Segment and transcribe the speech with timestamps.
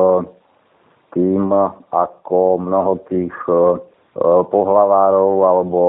[1.17, 1.49] tým,
[1.93, 3.81] ako mnoho tých e,
[4.49, 5.83] pohlavárov alebo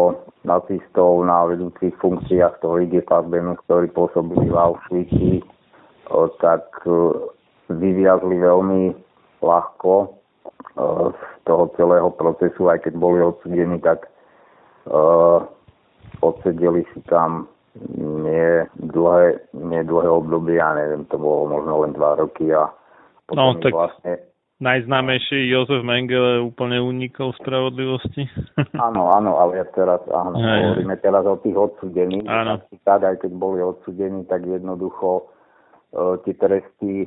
[0.47, 5.43] nacistov na vedúcich funkciách toho IG Farbenu, ktorí pôsobili v Auschwitzi,
[6.39, 6.91] tak e,
[7.67, 8.95] vyviazli veľmi
[9.43, 10.07] ľahko e,
[11.11, 14.11] z toho celého procesu, aj keď boli odsudení, tak
[14.91, 15.47] uh,
[16.19, 17.47] odsedeli si tam
[17.95, 22.73] nie dlhé, nie dlhé obdobie, ja neviem, to bolo možno len dva roky a
[23.29, 24.13] potom no, tak vlastne
[24.57, 28.25] najznámejší Jozef Mengele úplne unikol spravodlivosti.
[28.88, 32.25] Áno, áno, ale ja teraz, áno, aj, hovoríme teraz o tých odsudených.
[32.25, 32.57] Áno.
[32.81, 35.29] Tak, aj keď boli odsudení, tak jednoducho
[35.93, 37.05] uh, tie tresty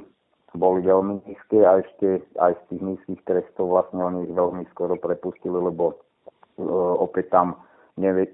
[0.58, 4.98] boli veľmi nízke a ešte aj z tých nízkych trestov vlastne oni ich veľmi skoro
[4.98, 5.96] prepustili, lebo e,
[6.98, 7.60] opäť tam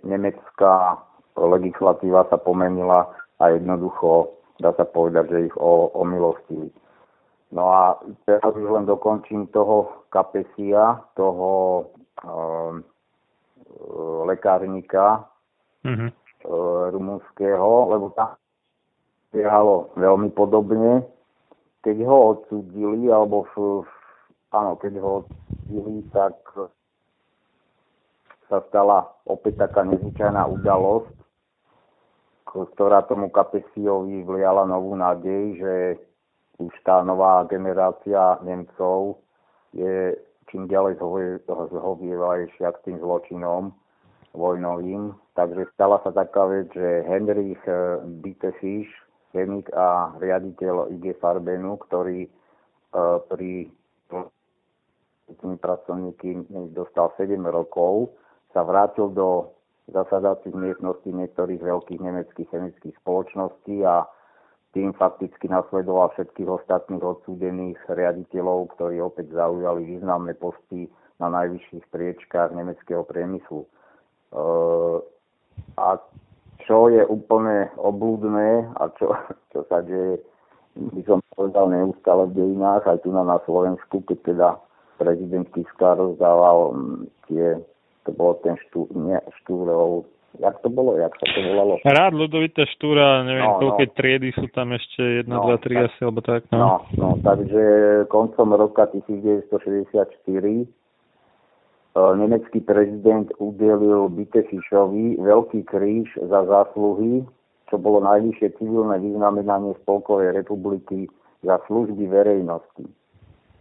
[0.07, 1.03] nemecká
[1.37, 5.57] legislatíva sa pomenila a jednoducho dá sa povedať, že ich
[5.97, 6.73] omilostili.
[7.53, 11.85] No a teraz už len dokončím toho kapesia, toho
[12.25, 12.83] um,
[14.27, 15.29] lekárnika
[15.85, 16.11] mm-hmm.
[16.91, 18.35] rumunského, lebo tam
[19.31, 21.05] biehalo veľmi podobne.
[21.87, 23.87] Keď ho odsúdili, alebo v,
[24.50, 26.35] áno, keď ho odsúdili, tak
[28.50, 31.15] sa stala opäť taká nezvyčajná udalosť,
[32.75, 35.75] ktorá tomu Kapesiovi vliala novú nádej, že
[36.59, 39.21] už tá nová generácia Nemcov
[39.77, 40.17] je
[40.49, 40.97] čím ďalej
[41.47, 43.75] zhovievajšia k tým zločinom
[44.33, 45.12] vojnovým.
[45.37, 47.61] Takže stala sa taká vec, že Henrich
[48.23, 48.88] Bittefisch,
[49.32, 53.70] chemik a riaditeľ IG Farbenu, ktorý uh, pri
[55.43, 58.14] tými pracovníky dostal 7 rokov,
[58.55, 59.50] sa vrátil do
[59.90, 64.06] zasadacích miestností niektorých veľkých nemeckých chemických spoločností a
[64.75, 72.52] tým fakticky nasledoval všetkých ostatných odsúdených riaditeľov, ktorí opäť zaujali významné posty na najvyšších priečkách
[72.52, 73.64] nemeckého priemyslu.
[73.64, 73.69] E,
[75.81, 75.96] a
[76.67, 79.15] čo je úplne oblúdne a čo,
[79.55, 80.21] čo sa deje,
[80.77, 84.49] by som povedal neustále v dejinách, aj tu na, na Slovensku, keď teda
[85.01, 86.75] prezident Kiska rozdával
[87.31, 87.57] tie
[88.07, 90.07] to bolo ten štú, nie, štúrov,
[90.39, 91.75] jak to bolo, jak sa to volalo?
[91.83, 93.95] Rád Ludovita Štúra, neviem, no, koľké no.
[93.99, 96.47] triedy sú tam ešte, 1, 2, 3 asi, alebo tak.
[96.55, 96.59] No.
[96.62, 97.62] no, no, takže
[98.07, 100.07] koncom roka 1964
[100.47, 100.71] e,
[101.97, 107.25] nemecký prezident udelil Bitefischovi veľký kríž za zásluhy,
[107.73, 111.09] čo bolo najvyššie civilné vyznamenanie Spolkovej republiky
[111.41, 112.85] za služby verejnosti.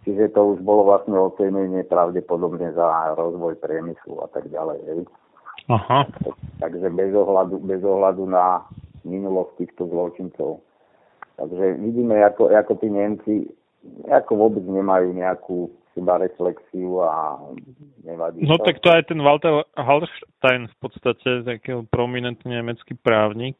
[0.05, 5.09] Čiže to už bolo vlastne ocenenie pravdepodobne za rozvoj priemyslu a tak ďalej.
[5.65, 6.05] Aha.
[6.61, 8.61] Takže bez ohľadu, bez ohľadu na
[9.01, 10.61] minulosť týchto zločincov.
[11.41, 13.33] Takže vidíme, ako, ako tí Nemci
[14.09, 17.39] ako vôbec nemajú nejakú iba reflexiu a
[18.03, 18.43] nevadí.
[18.43, 18.67] No to.
[18.67, 23.57] tak to aj ten Walter Hallstein v podstate, taký prominentný nemecký právnik,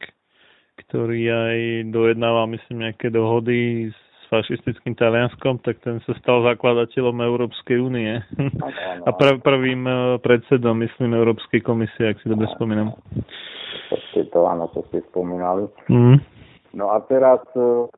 [0.86, 3.98] ktorý aj dojednával, myslím, nejaké dohody s
[4.28, 8.20] fašistickým Talianskom, tak ten sa stal zakladateľom Európskej únie
[9.08, 12.92] a pr- prvým e, predsedom, myslím, Európskej komisie, ak si dobre spomínam.
[13.88, 15.70] To ste to, áno, to ste spomínali.
[15.86, 16.18] Mm.
[16.74, 17.88] No a teraz uh,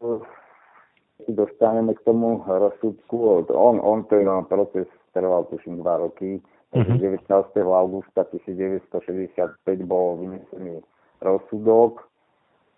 [1.29, 3.47] dostaneme k tomu rozsudku.
[3.51, 6.43] On, on ten proces trval tuším dva roky.
[6.71, 7.25] Takže mm-hmm.
[7.33, 7.57] 19.
[7.65, 10.85] augusta 1965 bol vynesený
[11.25, 12.05] rozsudok.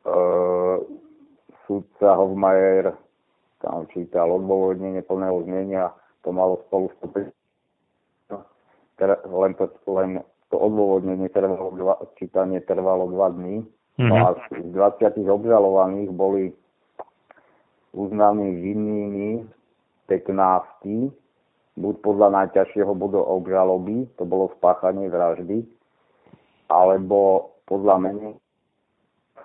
[0.07, 0.81] Uh,
[1.67, 2.95] sudca Hovmajer
[3.61, 5.93] tam čítal odôvodnenie plného znenia,
[6.25, 7.37] to malo spolu 150
[9.29, 10.21] len to, len
[10.53, 13.65] to odôvodnenie trvalo dva, čítanie trvalo dva dní.
[13.97, 14.09] Mm-hmm.
[14.09, 16.53] No a z 20 obžalovaných boli
[17.93, 19.47] uznaní vinnými
[20.07, 21.15] 15,
[21.79, 25.63] buď podľa najťažšieho bodu obžaloby, to bolo spáchanie vraždy,
[26.71, 28.35] alebo podľa menej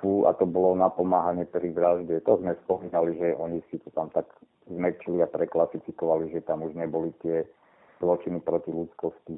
[0.05, 2.21] a to bolo napomáhanie pri vražde.
[2.29, 4.29] To sme spomínali, že oni si to tam tak
[4.69, 7.41] zmekčili a preklasifikovali, že tam už neboli tie
[7.97, 9.35] zločiny proti ľudskosti.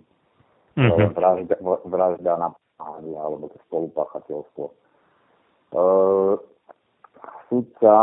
[0.76, 1.16] Mm-hmm.
[1.16, 1.56] Vražda,
[1.88, 4.66] vražda napomáhanie alebo to spolupáchateľstvo.
[4.68, 4.74] E,
[7.48, 7.96] sudca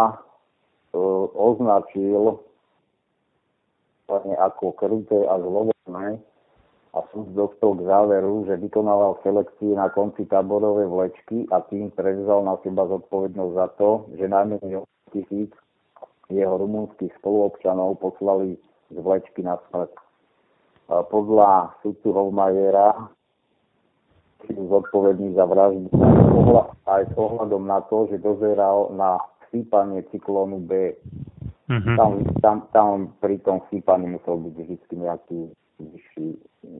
[1.34, 2.38] označil
[4.38, 6.22] ako kruté a zlobodné
[6.94, 12.46] a súd dospel k záveru, že vykonával selekcie na konci táborové vlečky a tým prevzal
[12.46, 15.50] na seba zodpovednosť za to, že najmenej tisíc
[16.30, 18.54] jeho rumúnskych spoluobčanov poslali
[18.94, 19.90] z vlečky na smrť.
[20.86, 23.10] Podľa sudcu Hovmajera
[24.46, 25.88] sú zodpovední za vraždu
[26.84, 29.16] aj s ohľadom na to, že dozeral na
[29.54, 30.98] sípanie cyklónu B.
[31.70, 31.96] Mm-hmm.
[31.96, 32.10] Tam,
[32.42, 32.88] tam, tam
[33.22, 35.38] pri tom sípaní musel byť vždy nejaký
[35.80, 36.28] vyšší,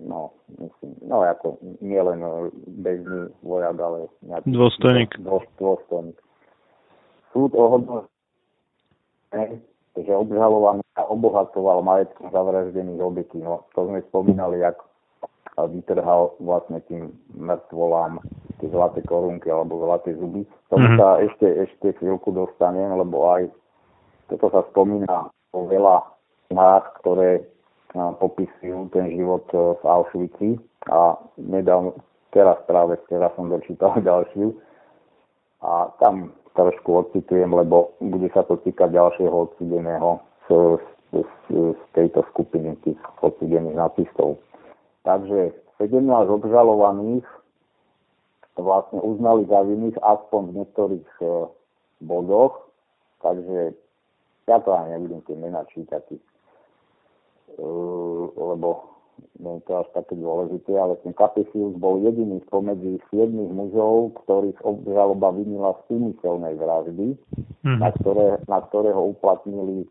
[0.07, 2.21] no, myslím, no ako nie len
[2.83, 5.11] bežný vojak, ale nejaký dôstojník.
[5.59, 6.19] dôstojník.
[7.35, 8.11] Súd ohodnotil,
[9.99, 13.39] že obžalovaný a obohacoval majetkom zavraždených obetí.
[13.43, 14.63] No, to sme spomínali,
[15.55, 18.19] jak vytrhal vlastne tým mŕtvolám
[18.59, 20.43] tie zlaté korunky alebo zlaté zuby.
[20.71, 20.99] To mm-hmm.
[20.99, 23.51] sa ešte, ešte chvíľku dostanem, lebo aj
[24.31, 26.03] toto sa spomína o veľa
[26.51, 27.47] knách, ktoré
[27.95, 30.51] popisujú ten život e, v Auschwitzi
[30.91, 31.95] a nedávno,
[32.35, 34.51] teraz práve, teraz som dočítal ďalšiu
[35.63, 40.79] a tam trošku odcitujem, lebo bude sa to týkať ďalšieho odsudeného z,
[41.15, 44.39] z, z tejto skupiny tých odsúdených nacistov.
[45.05, 47.27] Takže 17 obžalovaných
[48.57, 51.27] vlastne uznali za vinných aspoň v niektorých e,
[52.07, 52.71] bodoch,
[53.21, 53.75] takže
[54.47, 56.19] ja to aj nebudem tie mená čítať, e,
[58.39, 58.95] lebo
[59.39, 64.59] nie je to až také dôležité, ale ten Kapesius bol jediný spomedzi siedmých mužov, ktorých
[64.63, 67.19] obžaloba vinila z úmyselnej vraždy,
[67.67, 67.79] mm.
[67.79, 69.87] na, ktoré, na ktorého uplatnili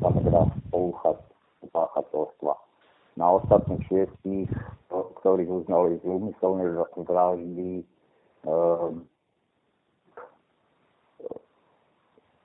[0.00, 2.69] teda spolupáchateľstva.
[3.18, 4.50] Na ostatných šiestich,
[4.90, 7.82] ktorých uznali z úmyselnej vraždy,
[8.46, 9.06] ehm,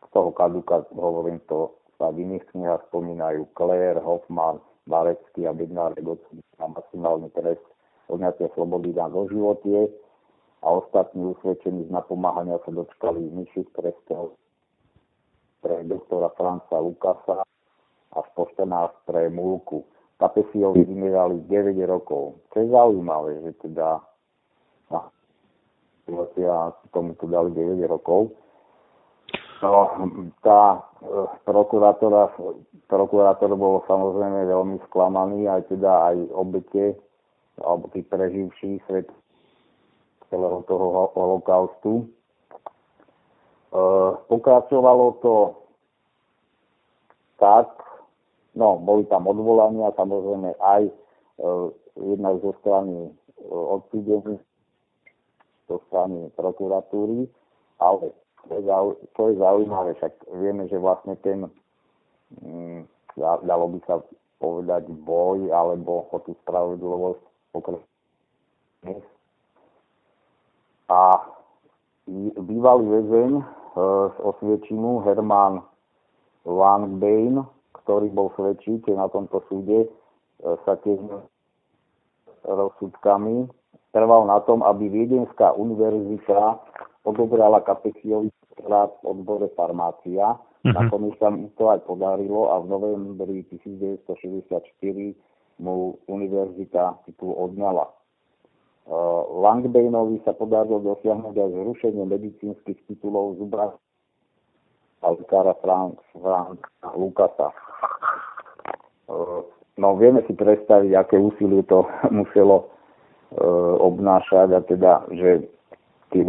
[0.06, 5.96] z toho kaduka, hovorím to, sa v iných knihách spomínajú Claire, Hoffman, Balecký a Bednár
[5.96, 7.64] na maximálny trest
[8.10, 9.90] odňatia slobody na doživotie
[10.62, 14.38] a ostatní usvedčení z napomáhania sa dočkali nižších trestov
[15.66, 17.42] pre doktora Franca Lukasa
[18.14, 19.82] a 14 pre Mulku.
[20.16, 22.40] Kapesiovi vymierali 9 rokov.
[22.56, 24.00] Čo je zaujímavé, že teda
[26.38, 28.32] ja tomu tu dali 9 rokov.
[29.64, 29.90] No,
[30.44, 31.10] tá e,
[31.48, 32.30] prokurátora,
[32.92, 37.00] prokurátor bol samozrejme veľmi sklamaný, aj teda aj obete,
[37.64, 39.10] alebo tí preživší svet
[40.30, 42.04] celého toho holokaustu.
[42.04, 42.06] E,
[44.28, 45.36] pokračovalo to
[47.40, 47.72] tak,
[48.56, 50.94] no, boli tam odvolania, samozrejme aj e,
[52.00, 53.12] jednak zo strany e,
[53.52, 54.42] odsúdených,
[55.68, 57.28] zo strany prokuratúry,
[57.84, 58.16] ale
[59.18, 61.50] to je zaujímavé, však vieme, že vlastne ten,
[62.42, 62.86] mm,
[63.20, 64.00] dalo by sa
[64.40, 67.94] povedať, boj alebo o tú spravodlivosť pokračuje.
[70.86, 71.02] A
[72.38, 73.44] bývalý väzeň e,
[74.14, 75.66] z Osviečinu, Herman
[76.46, 77.55] Langbane,
[77.86, 79.90] ktorý bol svedčiť na tomto súde, e,
[80.66, 81.00] sa tiež
[82.46, 83.46] rozsudkami
[83.96, 86.60] trval na tom, aby Viedenská univerzita
[87.08, 88.28] odobrala Kapesiovi
[88.60, 88.72] v
[89.08, 90.36] odbore farmácia.
[90.36, 90.74] Uh-huh.
[90.74, 94.52] Nakoniec sa mu to aj podarilo a v novembri 1964
[95.62, 97.88] mu univerzita titul odňala.
[98.86, 103.74] Uh, Langbainovi sa podarilo dosiahnuť aj zrušenie medicínskych titulov zubra
[105.04, 106.60] a lekára Frank, Frank
[106.96, 107.52] Lukasa.
[109.06, 109.44] Uh,
[109.76, 111.84] no vieme si predstaviť, aké úsilie to
[112.20, 112.70] muselo
[113.36, 115.30] uh, obnášať a teda, že
[116.14, 116.24] tí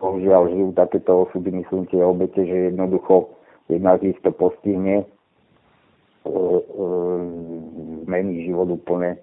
[0.00, 3.32] bohužiaľ žijú takéto osudy, myslím tie obete, že jednoducho
[3.68, 5.06] jednak ich to postihne, e,
[6.26, 6.86] e,
[8.06, 9.20] zmení život úplne e,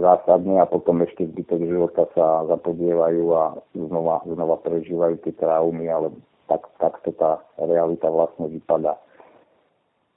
[0.00, 6.12] zásadne a potom ešte zbytok života sa zapodievajú a znova, znova prežívajú tie traumy, ale
[6.50, 8.98] tak, takto tá realita vlastne vypadá.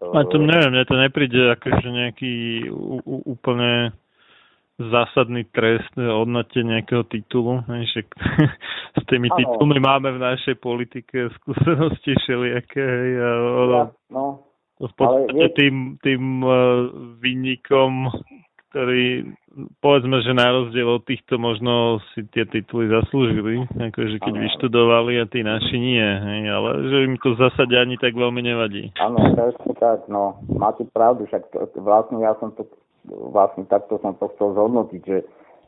[0.03, 2.33] A to neviem, mne to nepríde akože nejaký
[3.07, 3.95] úplne
[4.75, 7.63] zásadný trest odnate nejakého titulu.
[7.69, 8.03] Že
[8.99, 9.37] s tými ano.
[9.37, 12.83] titulmi máme v našej politike skúsenosti všelijaké.
[12.83, 13.31] A, ja,
[14.11, 14.43] no,
[14.81, 15.55] v podstate ale...
[15.55, 16.89] tým, tým uh,
[18.73, 19.37] ktorí
[19.85, 24.41] povedzme, že na rozdiel od týchto možno si tie tituly zaslúžili, akože keď ano.
[24.49, 28.41] vyštudovali a tí naši nie, hej, ale že im to v zásade ani tak veľmi
[28.41, 28.89] nevadí.
[28.97, 32.65] Áno, presne tak, no, máte pravdu, však vlastne ja som to
[33.05, 35.19] vlastne takto som to chcel zhodnotiť, že,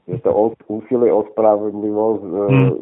[0.10, 2.74] že to úsilie o spravodlivosť hmm.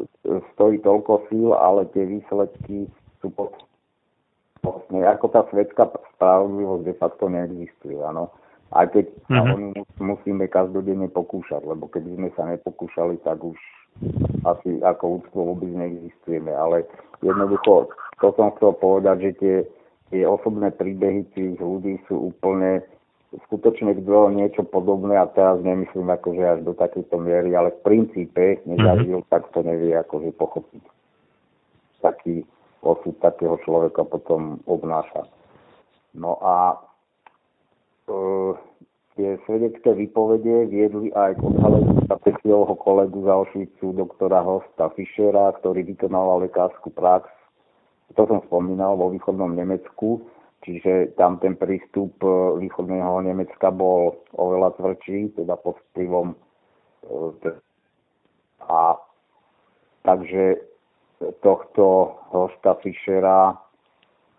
[0.56, 2.88] stojí toľko síl, ale tie výsledky
[3.20, 3.52] sú pod,
[4.64, 8.32] vlastne ako tá svetská spravodlivosť de facto neexistuje, áno.
[8.72, 9.34] Aj keď mm-hmm.
[9.34, 9.68] sa oni
[10.00, 13.58] musíme každodenne pokúšať, lebo keby sme sa nepokúšali, tak už
[14.48, 16.50] asi ako úctvo vôbec neexistujeme.
[16.50, 16.88] Ale
[17.20, 19.56] jednoducho, to som chcel povedať, že tie,
[20.10, 22.82] tie osobné príbehy tých ľudí sú úplne
[23.50, 28.62] skutočne kto niečo podobné, a teraz nemyslím akože až do takejto miery, ale v princípe
[28.62, 29.32] nezažil, mm-hmm.
[29.34, 30.84] tak to nevie akože pochopiť.
[32.02, 32.46] Taký
[32.84, 35.26] osud takého človeka potom obnáša.
[36.14, 36.78] No a
[39.14, 45.86] tie svedecké výpovede viedli aj k odhaleniu Kapesiovho kolegu z Auschwitzu, doktora Hosta Fischera, ktorý
[45.86, 47.30] vykonával lekárskú prax,
[48.14, 50.22] to som spomínal, vo východnom Nemecku
[50.64, 56.36] Čiže tam ten prístup e, východného Nemecka bol oveľa tvrdší, teda pod vplyvom e,
[58.64, 58.96] a
[60.08, 60.64] takže
[61.44, 63.60] tohto hosta Fischera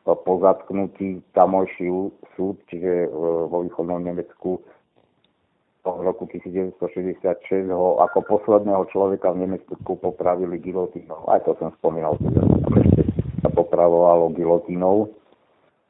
[0.05, 1.89] po zatknutí tamojší
[2.37, 3.09] súd, čiže e,
[3.49, 4.61] vo východnom Nemecku
[5.85, 11.29] v roku 1966 ho ako posledného človeka v Nemecku popravili gilotínou.
[11.29, 12.29] Aj to som spomínal, že
[13.41, 15.13] sa popravovalo gilotínou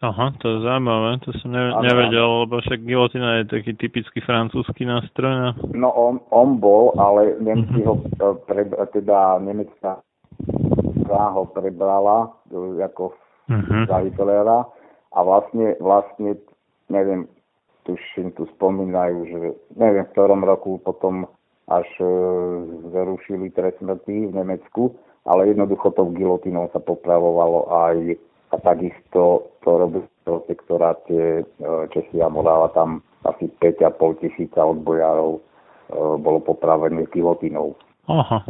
[0.03, 4.84] Aha, to je zaujímavé, to som ne, nevedel, lebo však gilotina je taký typický francúzsky
[4.84, 5.31] nástroj.
[5.34, 10.03] No, no on, on bol, ale Nemci ho, e, pre, teda nemecká
[11.07, 13.15] ho prebrala e, ako
[13.50, 13.84] uh-huh.
[13.88, 14.66] za Hitlera
[15.16, 16.38] a vlastne, vlastne,
[16.92, 17.30] neviem,
[17.86, 19.40] tuším, tu spomínajú, že
[19.78, 21.30] neviem v ktorom roku potom
[21.70, 22.10] až e,
[22.94, 24.94] zrušili trest smrti v Nemecku,
[25.25, 27.98] ale jednoducho to v gilotinou sa popravovalo aj
[28.54, 31.46] a takisto to robí protektoráte
[31.94, 35.42] Česi a Morava, tam asi 5,5 tisíca odbojárov e,
[36.22, 37.74] bolo popravených gilotinou.
[38.10, 38.46] Aha.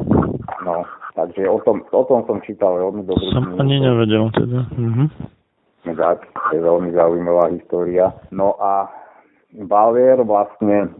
[0.67, 0.83] No,
[1.15, 3.31] takže o tom, o tom som čítal veľmi dobrý.
[3.31, 4.59] Som ani nevedel teda.
[4.75, 5.05] Mhm.
[5.85, 8.09] Tak, je veľmi zaujímavá história.
[8.33, 8.89] No a
[9.53, 10.91] Bauer vlastne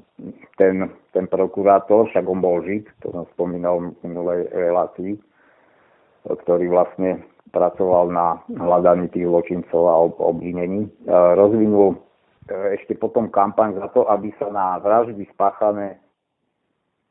[0.62, 5.18] ten, ten prokurátor, však on bol Žid, to som spomínal v minulej relácii,
[6.24, 10.86] ktorý vlastne pracoval na hľadaní tých zločincov a obvinení.
[10.86, 16.00] E, rozvinul e, ešte potom kampaň za to, aby sa na vraždy spáchané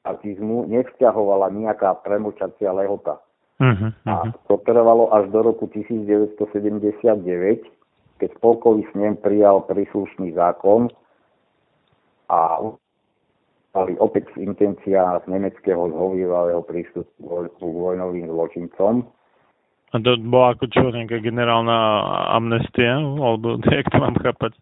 [0.05, 3.21] artizmu nevzťahovala nejaká premočacia lehota.
[3.59, 4.31] Uh-huh, uh-huh.
[4.31, 6.37] A to trvalo až do roku 1979,
[8.21, 10.93] keď spolkový snem prijal príslušný zákon
[12.29, 12.61] a
[13.75, 19.09] mali opäť intencia z nemeckého zhovývavého prístupu k vojnovým zločincom
[19.95, 22.03] a to bola ako čo, nejaká generálna
[22.35, 22.99] amnestia?
[22.99, 24.59] Alebo jak to mám chápať?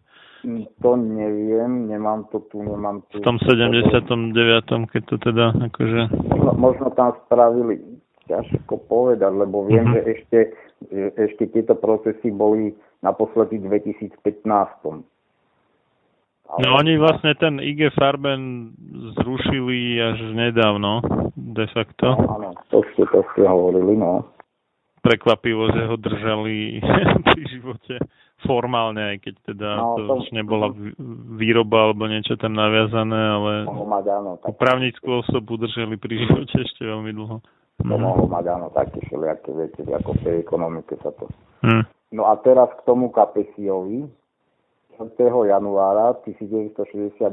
[0.83, 3.19] To neviem, nemám to tu, nemám tu.
[3.19, 4.91] V tom 79.
[4.91, 6.01] keď to teda akože...
[6.11, 7.79] Možno, možno tam spravili,
[8.27, 10.03] ťažko povedať, lebo viem, uh-huh.
[10.03, 10.39] že ešte,
[11.15, 14.19] ešte tieto procesy boli naposledy v 2015.
[16.43, 16.59] Ale...
[16.59, 18.75] No oni vlastne ten IG Farben
[19.23, 20.99] zrušili až nedávno,
[21.39, 22.19] de facto.
[22.19, 24.27] No, áno, to ste, to ste hovorili, no
[25.03, 26.79] prekvapivo, že ho držali
[27.27, 27.99] pri živote
[28.43, 30.71] formálne, aj keď teda no, to, to už nebola
[31.35, 34.55] výroba alebo niečo tam naviazané, ale mať, áno, tak...
[34.59, 37.37] právnickú osobu držali pri živote ešte veľmi dlho.
[37.83, 38.03] To mm.
[38.03, 41.25] mohlo mať áno také všelijaké veci, ako v tej ekonomike sa to.
[41.65, 41.83] Mm.
[42.13, 44.05] No a teraz k tomu Kapesiovi.
[44.93, 45.17] 4.
[45.25, 47.25] januára 1968,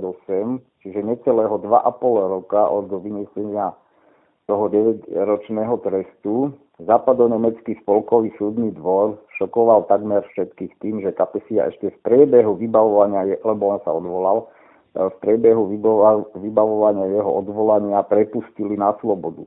[0.81, 3.77] čiže necelého 2,5 roka od vynesenia
[4.49, 11.99] toho 9-ročného trestu, Západonemecký spolkový súdny dvor šokoval takmer všetkých tým, že Kapesia ešte v
[12.01, 14.49] priebehu vybavovania, lebo on sa odvolal,
[14.97, 15.69] e, v priebehu
[16.41, 19.45] vybavovania jeho odvolania prepustili na slobodu.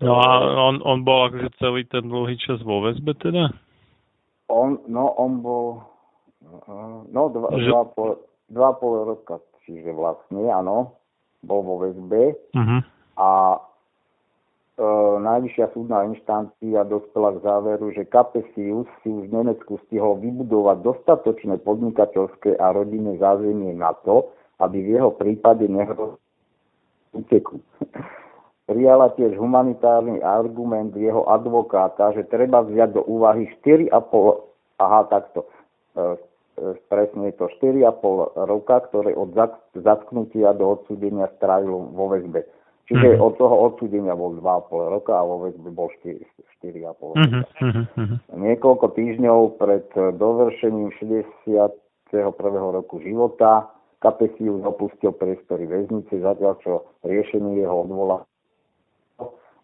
[0.00, 0.28] No a
[0.70, 3.50] on, on bol akože celý ten dlhý čas vo väzbe teda?
[4.46, 5.82] On, no on bol
[6.38, 6.74] e,
[7.10, 7.66] no dva, že...
[7.66, 8.10] dva, pol,
[8.46, 10.94] dva pol roka, čiže vlastne áno,
[11.42, 12.80] bol vo väzbe uh-huh.
[13.18, 13.58] a
[15.20, 21.60] najvyššia súdna inštancia dospela k záveru, že Capesius si už v Nemecku stihol vybudovať dostatočné
[21.60, 26.16] podnikateľské a rodinné zázemie na to, aby v jeho prípade nehrozil
[27.12, 27.60] úteku.
[28.70, 33.90] Prijala tiež humanitárny argument jeho advokáta, že treba vziať do úvahy 4,5,
[34.78, 35.42] aha takto,
[35.98, 36.14] e,
[36.54, 39.34] e, presne je to 4,5 roka, ktoré od
[39.74, 42.46] zatknutia do odsúdenia strávil vo väzbe.
[42.90, 43.22] Čiže mm-hmm.
[43.22, 46.26] od toho odsúdenia bol 2,5 roka a vo väzbe bol 4,5
[46.90, 47.46] roka.
[47.62, 48.34] Mm-hmm.
[48.34, 52.10] Niekoľko týždňov pred dovršením 61.
[52.50, 53.70] roku života
[54.02, 56.72] Kapesius opustil priestory väznice, zatiaľ čo
[57.06, 58.26] riešenie jeho odvolá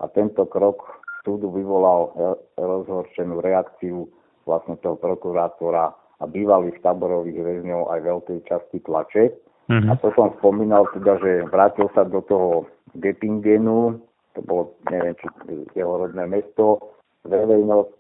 [0.01, 2.13] a tento krok súdu vyvolal
[2.55, 4.07] rozhorčenú reakciu
[4.45, 9.33] vlastne toho prokurátora a bývalých taborových väzňov aj veľkej časti tlače.
[9.67, 9.91] Mm-hmm.
[9.91, 13.99] A to som spomínal teda, že vrátil sa do toho Göttingenu,
[14.39, 15.27] to bolo, neviem, či
[15.75, 16.95] jeho rodné mesto,
[17.27, 17.93] verejnosť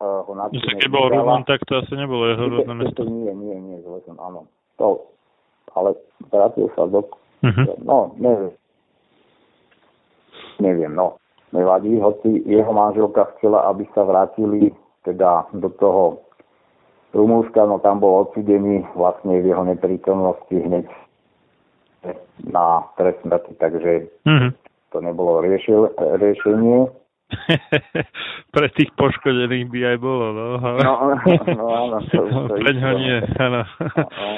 [0.00, 0.80] uh, ho napríklad...
[0.80, 3.04] Keď bol Rumun, tak to asi nebolo jeho rodné mesto.
[3.04, 4.48] Nie, nie, nie, zle som, áno.
[4.80, 5.12] To,
[5.76, 5.92] ale
[6.32, 7.04] vrátil sa do...
[7.44, 7.76] Uh-huh.
[7.84, 8.56] No, neviem.
[10.60, 11.20] Neviem, no.
[11.52, 14.72] Nevadí, hoci jeho manželka chcela, aby sa vrátili
[15.04, 16.24] teda do toho
[17.10, 20.86] Rumúnska, no tam bol odsudený vlastne v jeho neprítomnosti hneď
[22.46, 24.50] na trest smrti, takže mm-hmm.
[24.94, 26.88] to nebolo riešil, riešenie.
[28.54, 30.46] Pre tých poškodených by aj bolo, no.
[30.58, 30.92] No,
[31.46, 31.96] no áno.
[32.10, 33.62] To, to Pre ňo nie, áno.
[33.62, 34.30] No,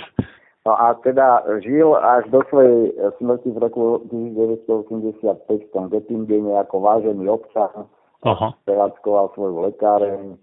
[0.69, 6.85] no a teda žil až do svojej smrti v roku 1985 v tom Göttingene ako
[6.85, 7.89] vážený občan.
[8.23, 8.55] Aha.
[8.69, 10.37] Prevádzkoval svoju lekáreň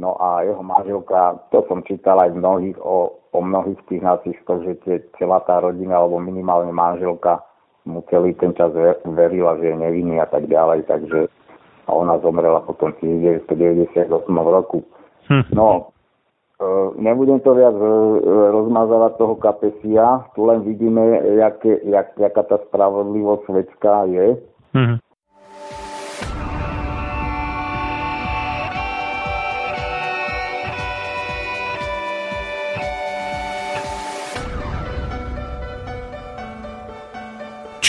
[0.00, 4.80] No a jeho manželka, to som čítal aj mnohých, o, o mnohých tých nacistoch, že
[4.88, 7.44] tie, celá tá rodina, alebo minimálne manželka
[7.84, 8.72] mu celý ten čas
[9.04, 11.28] verila, že je nevinný a tak ďalej, takže
[11.88, 13.18] a ona zomrela potom v
[13.50, 14.86] 1998 roku.
[15.26, 15.44] Hm.
[15.50, 15.90] No,
[16.60, 16.64] e,
[17.02, 17.86] nebudem to viac e,
[18.54, 21.02] rozmazávať toho kapesia, tu len vidíme,
[21.34, 24.26] jak, jak, jaká tá spravodlivosť svetská je.
[24.70, 24.96] Hm.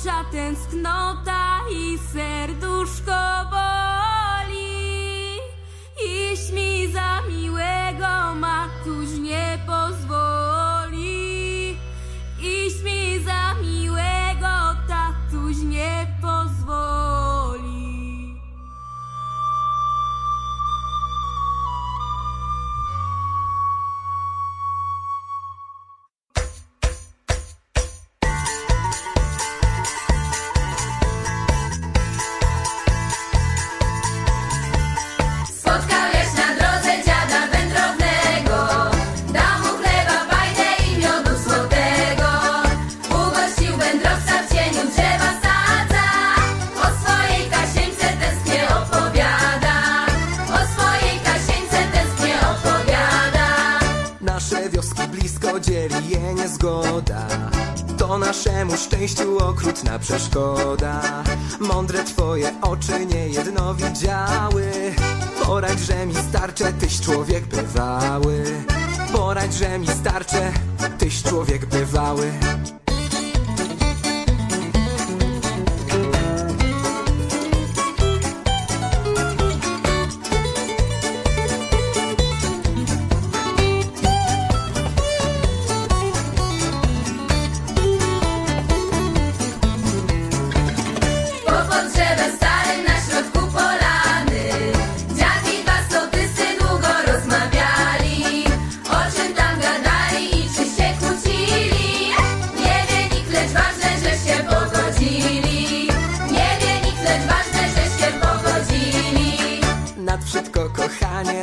[0.00, 3.39] kurcza tęsknota i serduszko.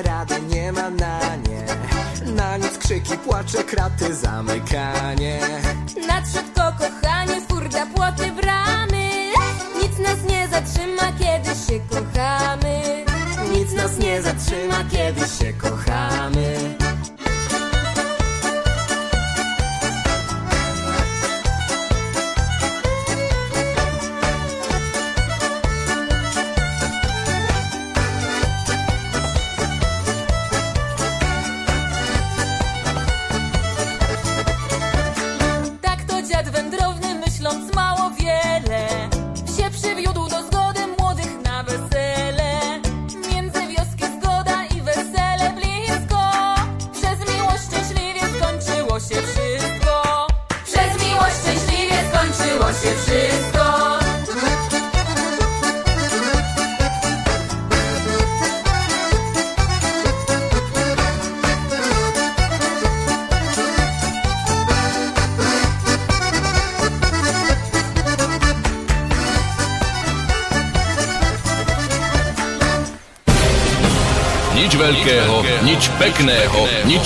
[0.08, 1.66] rady nie ma na nie.
[2.36, 5.40] Na nic krzyki, płacze, kraty, zamykanie.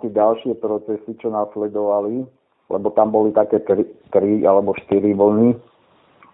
[0.00, 2.26] Tie ďalšie procesy, čo nasledovali,
[2.68, 5.56] lebo tam boli také tri, tri alebo štyri vlny.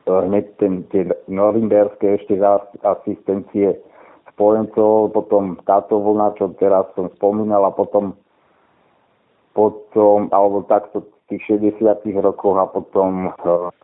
[0.04, 2.36] Hneď ten, tie norimberské ešte
[2.84, 3.80] asistencie
[4.36, 8.12] spojencov, potom táto vlna, čo teraz som spomínal, a potom,
[9.56, 13.32] potom alebo takto v tých 60 rokoch a potom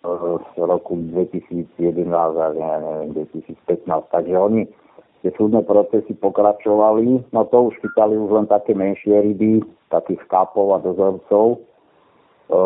[0.04, 3.64] v roku 2011 a neviem, 2015.
[4.12, 4.68] Takže oni
[5.20, 9.60] tie súdne procesy pokračovali, no to už chytali už len také menšie ryby,
[9.92, 11.60] takých kápov a dozorcov.
[11.60, 12.58] E,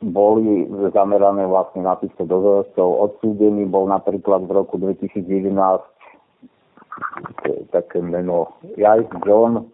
[0.00, 0.64] boli
[0.96, 3.12] zamerané vlastne na týchto dozorcov.
[3.12, 5.84] Odsúdený bol napríklad v roku 2011
[7.72, 9.68] také meno Jajs John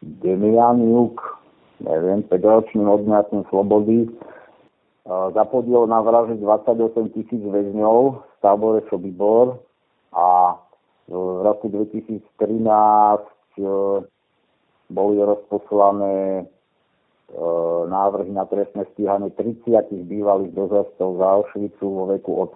[0.00, 1.20] Demianiuk,
[1.84, 4.08] neviem, 5-ročným odňatím slobody.
[4.08, 4.10] E,
[5.36, 9.67] za podiel na vraže 28 tisíc väzňov v tábore Sobibor
[11.08, 13.64] v roku 2013 e,
[14.92, 16.44] boli rozposlané e,
[17.88, 22.52] návrhy na trestné stíhanie 30 bývalých dozorcov za Auschwitzu vo veku od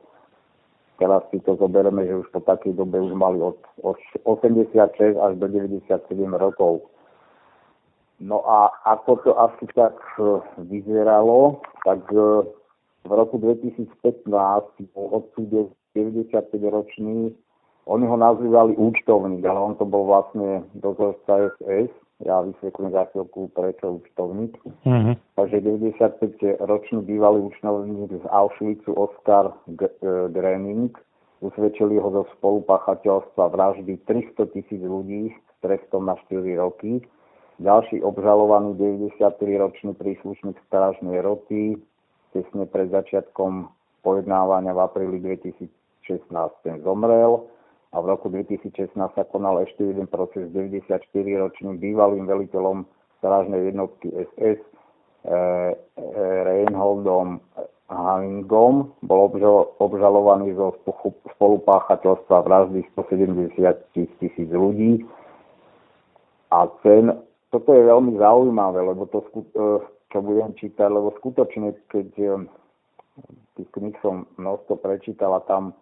[1.00, 4.70] teraz si to zoberieme, že už po takej dobe už mali od, od 86
[5.18, 5.98] až do 97
[6.36, 6.86] rokov.
[8.22, 12.04] No a ako to asi tak e, vyzeralo, tak
[13.02, 14.28] v roku 2015
[14.92, 17.34] bol odsúdený 95-ročný
[17.86, 21.90] oni ho nazývali účtovník, ale on to bol vlastne dozorca SS.
[22.22, 24.54] Ja vysvetlím za chvíľku, prečo účtovník.
[24.86, 25.14] Mm-hmm.
[25.34, 30.94] Takže 95-ročný bývalý účtovník z Auschwitzu Oskar G- e, Grening
[31.42, 37.02] usvedčili ho zo spolupáchateľstva vraždy 300 tisíc ľudí s trestom na 4 roky.
[37.58, 41.74] Ďalší obžalovaný 93-ročný príslušník strážnej roty
[42.30, 43.66] tesne pred začiatkom
[44.06, 46.30] pojednávania v apríli 2016
[46.62, 47.50] ten zomrel
[47.92, 52.88] a v roku 2016 sa konal ešte jeden proces 94-ročným bývalým veliteľom
[53.20, 54.68] strážnej jednotky SS e,
[55.28, 55.36] e,
[56.48, 57.44] Reinholdom
[57.92, 58.96] Hanningom.
[59.04, 59.20] Bol
[59.76, 60.72] obžalovaný zo
[61.36, 63.60] spolupáchateľstva vraždy 170
[63.92, 65.04] tisíc ľudí.
[66.48, 67.12] A ten,
[67.52, 69.60] toto je veľmi zaujímavé, lebo to, e,
[70.08, 72.40] čo budem čítať, lebo skutočne, keď
[73.60, 75.76] tých knih som množstvo prečítal a tam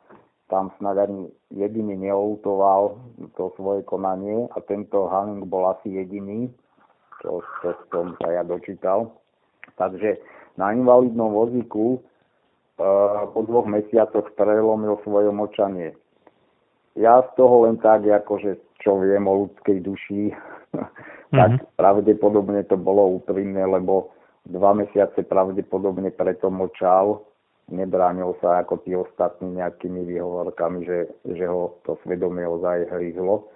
[0.51, 2.99] tam snad ani jediný neoutoval
[3.39, 6.51] to svoje konanie a tento Hanning bol asi jediný,
[7.23, 9.15] čo, čo som sa ja dočítal.
[9.79, 10.19] Takže
[10.59, 11.99] na invalidnom vozíku e,
[13.31, 15.95] po dvoch mesiacoch prelomil svoje močanie.
[16.99, 20.35] Ja z toho len tak, akože čo viem o ľudskej duši,
[21.39, 21.79] tak mm-hmm.
[21.79, 24.11] pravdepodobne to bolo úprimné, lebo
[24.51, 27.23] dva mesiace pravdepodobne preto močal,
[27.71, 33.49] nebránil sa ako tí ostatní nejakými výhovorkami, že, že ho to svedomie ozaj hryzlo.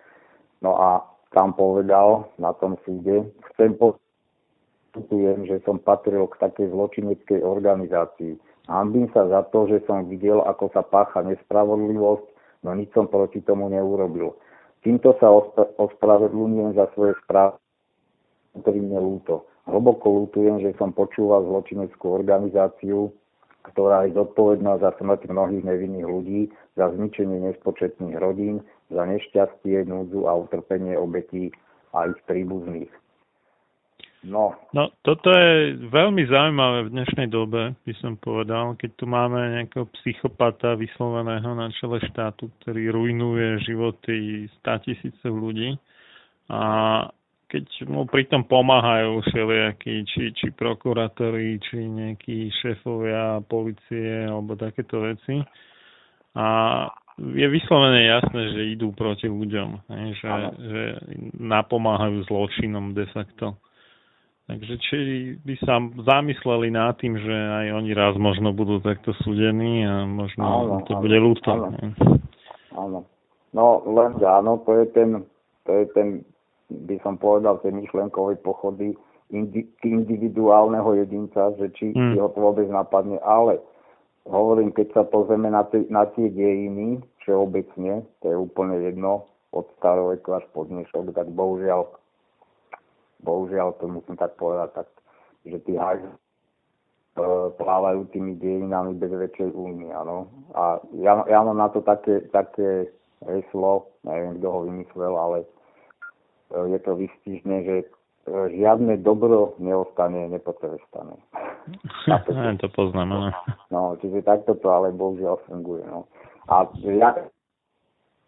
[0.63, 1.05] No a
[1.35, 8.39] tam povedal na tom súde, chcem postupujem, že som patril k takej zločineckej organizácii.
[8.71, 12.27] Hambím sa za to, že som videl, ako sa pácha nespravodlivosť,
[12.65, 14.33] no nič som proti tomu neurobil.
[14.81, 15.33] Týmto sa
[15.81, 17.57] ospravedlňujem za svoje správy,
[18.57, 19.49] ktorý mne lúto.
[19.65, 23.09] Hlboko lútujem, že som počúval zločineckú organizáciu,
[23.65, 26.41] ktorá je zodpovedná za smrť mnohých nevinných ľudí,
[26.77, 28.61] za zničenie nespočetných rodín,
[28.93, 31.49] za nešťastie, núdzu a utrpenie obetí
[31.97, 32.93] a ich príbuzných.
[34.25, 34.57] No.
[34.73, 39.85] no, toto je veľmi zaujímavé v dnešnej dobe, by som povedal, keď tu máme nejakého
[40.01, 45.77] psychopata vysloveného na čele štátu, ktorý rujnuje životy 100 tisícov ľudí
[46.49, 46.61] a
[47.55, 55.39] keď mu pritom pomáhajú všelijakí, či, či prokurátori, či nejakí šéfovia policie alebo takéto veci.
[56.35, 56.47] A
[57.23, 59.87] je vyslovene jasné, že idú proti ľuďom,
[60.19, 60.83] že, že
[61.39, 63.55] napomáhajú zločinom de facto.
[64.45, 64.99] Takže či
[65.41, 70.43] by sa zamysleli nad tým, že aj oni raz možno budú takto súdení a možno
[70.43, 71.49] áno, to áno, bude ľúto.
[71.55, 71.71] Áno.
[72.77, 72.99] áno.
[73.55, 75.23] No len áno, to je ten,
[75.65, 76.09] to je ten,
[76.71, 78.97] by som povedal, tie myšlenkové pochody
[79.33, 82.17] indi, individuálneho jedinca, že či, hmm.
[82.21, 83.61] ho to vôbec napadne, ale
[84.25, 89.71] hovorím, keď sa pozrieme na, tie, na tie dejiny, všeobecne, to je úplne jedno, od
[89.79, 91.87] staroveku až po dnešok, tak bohužiaľ
[93.25, 94.89] bohužiaľ to musím tak povedať, tak,
[95.49, 96.13] že tí hajz e,
[97.57, 100.29] plávajú tými dejinami bez väčšej újmy, áno.
[100.53, 102.93] A ja, ja mám na to také, také
[103.25, 105.39] heslo, neviem, kto ho vymyslel, ale
[106.71, 107.87] je to vystižné, že e,
[108.55, 111.17] žiadne dobro neostane nepotrestané.
[112.63, 113.31] to poznám, áno.
[113.73, 116.07] No, čiže takto to ale bohužiaľ funguje, no.
[116.53, 117.17] A ja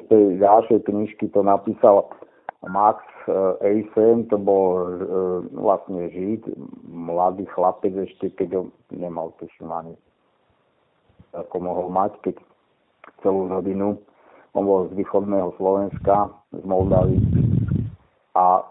[0.09, 2.09] tej ďalšej knižky to napísal
[2.65, 3.03] Max
[3.61, 4.91] Eisen, to bol e,
[5.55, 6.51] vlastne Žid,
[6.89, 8.63] mladý chlapec ešte, keď ho
[8.95, 9.95] nemal tuším ani
[11.37, 12.37] ako mohol mať, keď
[13.21, 14.01] celú rodinu.
[14.57, 17.21] On bol z východného Slovenska, z Moldavy.
[18.37, 18.65] A e,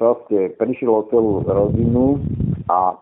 [0.00, 2.16] proste prišiel o celú rodinu
[2.72, 2.96] a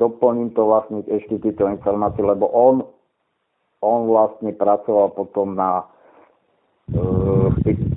[0.00, 2.88] doplním to vlastne ešte tieto informácie, lebo on,
[3.84, 5.84] on vlastne pracoval potom na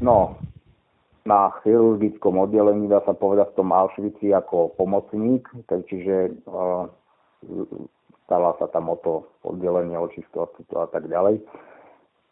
[0.02, 0.38] no,
[1.26, 6.86] na chirurgickom oddelení, dá sa povedať, v tom Auschwitzi ako pomocník, čiže uh,
[8.26, 10.46] stala sa tam o to oddelenie očistú
[10.78, 11.42] a tak ďalej.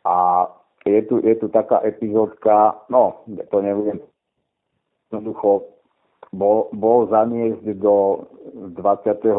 [0.06, 0.46] A
[0.86, 4.04] je tu, je tu taká epizódka, no, to neviem,
[5.08, 5.72] jednoducho
[6.36, 8.28] bol, bol zaniesť do
[8.76, 9.32] 22.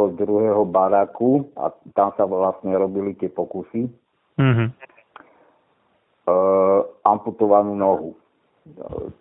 [0.71, 3.91] baraku a tam sa vlastne robili tie pokusy.
[4.41, 4.69] Mm-hmm.
[6.25, 6.35] E,
[7.05, 8.17] amputovanú nohu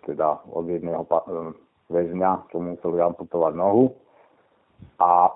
[0.08, 1.04] teda od jedného
[1.92, 3.92] väzňa, čo museli amputovať nohu.
[5.00, 5.28] A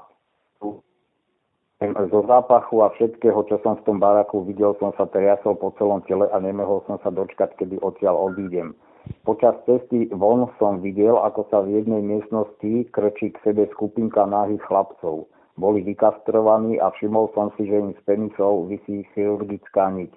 [1.80, 6.02] zo zápachu a všetkého, čo som v tom baraku videl, som sa triasol po celom
[6.10, 8.74] tele a nemohol som sa dočkať, kedy odtiaľ odídem.
[9.22, 14.60] Počas cesty von som videl, ako sa v jednej miestnosti krčí k sebe skupinka nahých
[14.66, 15.30] chlapcov.
[15.54, 20.12] Boli vykastrovaní a všimol som si, že im z penisov vysí chirurgická niť.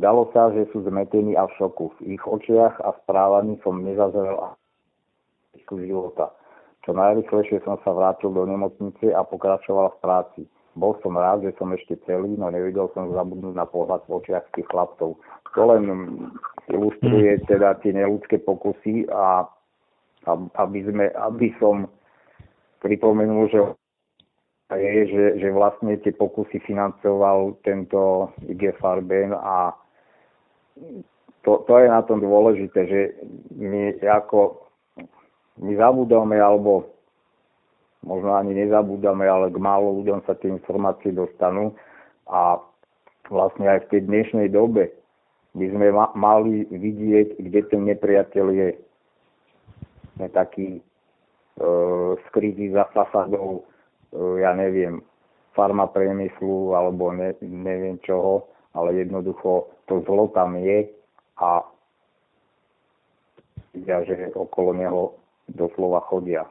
[0.00, 1.92] Zdalo sa, že sú zmetení a v šoku.
[2.00, 4.34] V ich očiach a správaní som nezazrel
[5.64, 6.34] života.
[6.84, 10.42] Čo najrychlejšie som sa vrátil do nemocnice a pokračoval v práci.
[10.74, 14.06] Bol som rád, že som ešte celý, no nevidel som zabudnúť na pohľad
[14.54, 15.14] tých chlapcov.
[15.54, 15.82] To len
[16.66, 17.46] ilustruje hmm.
[17.46, 19.46] teda tie neludské pokusy a
[20.58, 21.86] aby, sme, aby som
[22.82, 23.60] pripomenul, že
[24.74, 29.76] je, že, že vlastne tie pokusy financoval tento IG Farben a
[31.44, 33.00] to, to je na tom dôležité, že
[33.52, 34.64] my ako
[35.60, 36.93] my zabúdame, alebo
[38.04, 41.72] možno ani nezabúdame, ale k málo ľuďom sa tie informácie dostanú
[42.28, 42.60] a
[43.32, 44.92] vlastne aj v tej dnešnej dobe
[45.56, 48.68] by sme ma- mali vidieť, kde ten nepriateľ je.
[50.20, 50.82] Je taký e,
[52.28, 53.62] skrytý za fasadou,
[54.12, 55.00] e, ja neviem,
[55.54, 60.90] farma priemyslu alebo ne, neviem čoho, ale jednoducho to zlo tam je
[61.38, 61.62] a
[63.74, 65.02] vidia, že okolo neho
[65.50, 66.46] doslova chodia.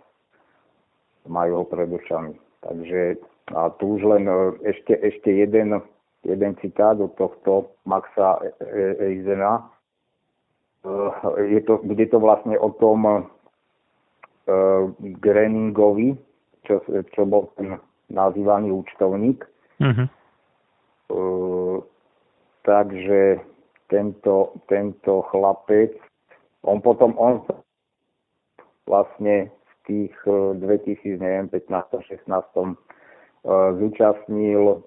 [1.27, 2.35] Majú ho pred očami.
[2.63, 3.19] Takže
[3.51, 4.35] a tu už len e,
[4.71, 5.75] ešte, ešte jeden,
[6.23, 9.67] jeden citát od tohto Maxa e- e- Eizena.
[11.39, 13.23] Je to, bude to vlastne o tom uh,
[14.99, 16.11] Greningovi,
[16.67, 16.83] čo,
[17.15, 17.79] čo bol ten
[18.11, 19.47] nazývaný účtovník.
[19.79, 20.11] Uh-huh.
[21.07, 21.79] Uh,
[22.63, 23.43] Takže
[23.91, 25.91] tento, tento chlapec,
[26.63, 27.43] on potom, on
[28.87, 29.51] vlastne
[29.87, 32.75] tých 2015-16 e, e,
[33.79, 34.77] zúčastnil e,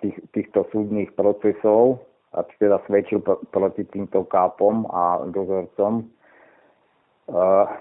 [0.00, 2.00] tých, týchto súdnych procesov
[2.36, 6.04] a teda svedčil proti týmto kápom a dozorcom.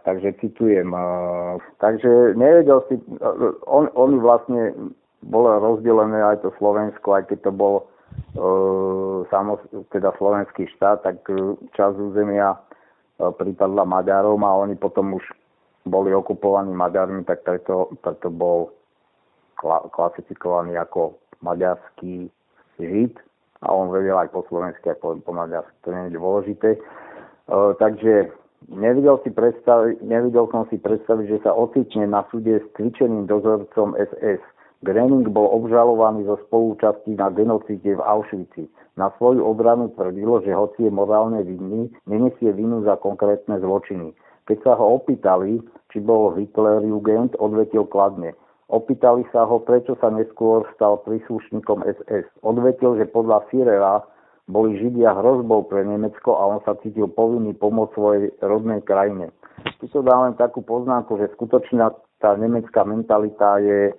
[0.03, 0.91] Takže citujem.
[1.79, 4.75] Takže nevedel si, uh, on, vlastne
[5.23, 7.75] bolo rozdelené aj to Slovensko, aj keď to bol
[8.35, 9.23] uh,
[9.95, 12.59] teda slovenský štát, tak uh, časť územia
[13.17, 15.23] pripadla Maďarom a oni potom už
[15.87, 18.71] boli okupovaní Maďarmi, tak preto, preto bol
[19.59, 22.29] kla, klasifikovaný ako maďarský
[22.77, 23.15] žid
[23.65, 26.69] a on vedel aj po slovensky, aj po, po maďarsky, to nie je dôležité.
[27.47, 28.29] Uh, takže
[28.65, 33.93] Nevidel, si predstaviť, nevidel som si predstaviť, že sa ocitne na súde s cvičeným dozorcom
[33.95, 34.41] SS.
[34.81, 38.65] Gröning bol obžalovaný zo spolúčastí na genocíde v Auschwitzi.
[38.97, 44.11] Na svoju obranu tvrdilo, že hoci je morálne vinný, nenesie vinu za konkrétne zločiny.
[44.47, 45.59] Keď sa ho opýtali,
[45.91, 48.31] či bol Hitler Jugend, odvetil kladne.
[48.67, 52.27] Opýtali sa ho, prečo sa neskôr stal príslušníkom SS.
[52.43, 54.03] Odvetil, že podľa Führera
[54.47, 59.31] boli Židia hrozbou pre Nemecko a on sa cítil povinný pomôcť svojej rodnej krajine.
[59.79, 61.91] Tu to dám len takú poznámku, že skutočná
[62.23, 63.93] tá nemecká mentalita je e,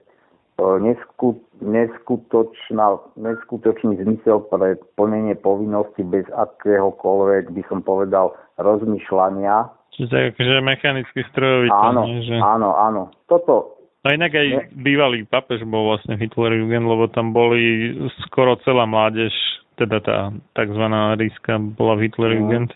[1.62, 2.86] neskutočná,
[3.20, 9.78] neskutočný zmysel pre plnenie povinnosti bez akéhokoľvek, by som povedal, rozmýšľania.
[9.99, 11.68] Čiže tak akože mechanicky strojový.
[11.74, 12.38] Áno, nie, že...
[12.38, 13.11] áno, áno.
[13.26, 14.62] Toto, No inak aj ne?
[14.78, 17.90] bývalý papež bol vlastne Hitler Jugend, lebo tam boli
[18.22, 19.34] skoro celá mládež
[19.74, 20.84] teda tá tzv.
[21.18, 22.70] ríska bola v Hitlerjugend.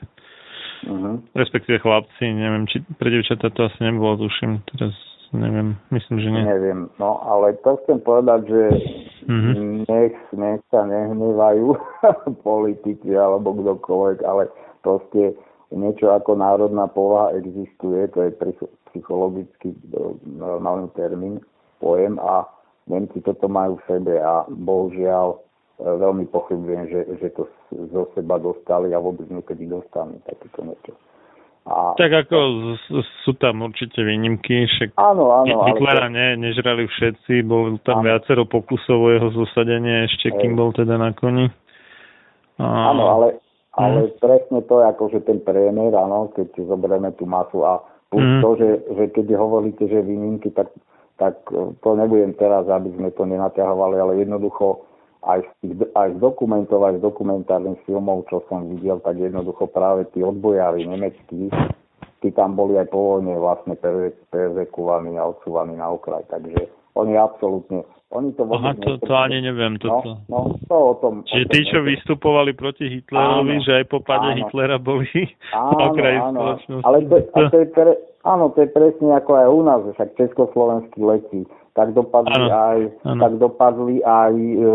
[0.83, 1.23] Uh-huh.
[1.39, 4.95] Respektíve chlapci, neviem, či pre devčatá to asi nebolo, tuším, teraz
[5.31, 6.43] neviem, myslím, že nie.
[6.43, 8.63] Neviem, no ale to chcem povedať, že
[9.31, 9.55] uh-huh.
[9.87, 11.79] nech, nech sa nehnevajú
[12.47, 14.51] politici alebo kdokoľvek, ale
[14.83, 15.39] proste
[15.73, 18.31] niečo ako národná povaha existuje, to je
[18.93, 19.73] psychologický
[20.25, 21.41] normálny termín,
[21.81, 22.47] pojem a
[22.83, 25.39] Nemci toto majú v sebe a bohužiaľ
[25.83, 27.47] veľmi pochybujem, že, že to
[27.95, 30.95] zo seba dostali a vôbec niekedy dostanú takéto niečo.
[31.63, 31.95] A...
[31.95, 32.39] Tak ako
[33.23, 36.15] sú tam určite výnimky, však áno, áno, Hitlera ale...
[36.19, 38.07] ne, nežrali všetci, bol tam áno.
[38.11, 41.47] viacero pokusov o jeho zosadenie ešte, kým bol teda na koni.
[42.59, 42.67] A...
[42.67, 43.27] Áno, ale,
[43.73, 44.21] ale hmm.
[44.21, 47.81] presne to je ako, že ten priemer, áno, keď si zoberieme tú masu a
[48.13, 48.43] plus hmm.
[48.45, 50.69] to, že, že keď hovoríte, že výnimky, tak,
[51.17, 51.41] tak
[51.81, 54.85] to nebudem teraz, aby sme to nenaťahovali, ale jednoducho
[55.23, 59.71] aj z, tých, aj z dokumentov, aj z dokumentárnych filmov, čo som videl, tak jednoducho
[59.71, 61.49] práve tí odbojári nemeckí,
[62.21, 63.79] tí tam boli aj po vojne vlastne
[64.31, 66.27] perzekovaní a odsúvaní na okraj.
[66.27, 66.69] Takže
[66.99, 69.81] oni absolútne, oni to Aha, to, to ani neviem.
[69.81, 70.39] To, no, no,
[70.69, 71.25] to o tom.
[71.25, 75.09] Čiže tí, čo vystupovali proti Hitlerovi, áno, že aj po páde Hitlera boli
[75.57, 76.85] áno, na okraji áno, spoločnosti.
[76.85, 77.93] Ale to, a to je pre,
[78.29, 81.41] áno, to je presne ako aj u nás, však československí letí.
[81.73, 83.21] Tak dopadli áno, aj, áno.
[83.25, 84.69] tak dopadli aj e,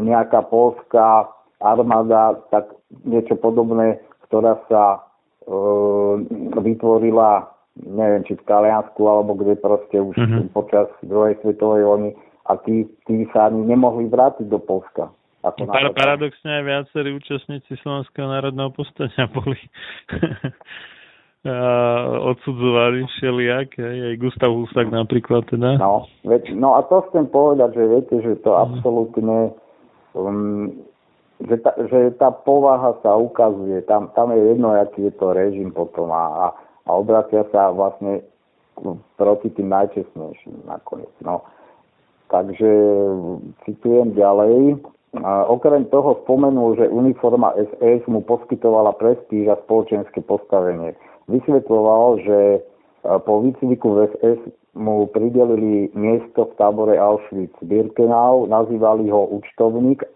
[0.00, 1.28] nejaká polská
[1.60, 2.72] armáda, tak
[3.04, 4.98] niečo podobné, ktorá sa e,
[6.56, 7.44] vytvorila,
[7.76, 10.56] neviem, či v Taliansku, alebo kde proste už mm-hmm.
[10.56, 12.10] počas druhej svetovej vojny
[12.50, 15.14] a tí, tí sa ani nemohli vrátiť do Polska.
[15.40, 19.56] Ako Par- paradoxne aj viacerí účastníci Slovenského národného povstania boli
[22.20, 25.80] odsudzovali všelijak, aj Gustav Husák napríklad teda.
[25.80, 28.60] No, veď, no a to chcem povedať, že viete, že to mhm.
[28.60, 29.38] absolútne
[30.12, 30.68] um,
[31.40, 35.72] že, tá, že tá povaha sa ukazuje, tam, tam je jedno, aký je to režim
[35.72, 36.46] potom a, a,
[36.84, 38.20] a obracia sa vlastne
[39.16, 41.12] proti tým najčestnejším nakoniec.
[41.24, 41.44] No.
[42.30, 42.70] Takže
[43.66, 44.78] citujem ďalej.
[45.18, 50.94] A okrem toho spomenul, že uniforma SS mu poskytovala prestíž a spoločenské postavenie.
[51.26, 52.62] Vysvetloval, že
[53.02, 54.40] po výcviku v SS
[54.78, 60.06] mu pridelili miesto v tábore Auschwitz-Birkenau, nazývali ho účtovník,